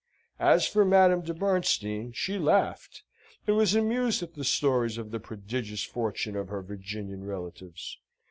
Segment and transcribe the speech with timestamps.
[0.39, 3.03] As for Madame de Bernstein, she laughed,
[3.45, 7.99] and was amused at the stories of the prodigious fortune of her Virginian relatives.